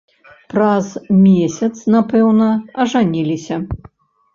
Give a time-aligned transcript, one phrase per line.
[0.53, 0.87] Праз
[1.27, 2.51] месяц, напэўна,
[2.87, 3.65] ажаніліся.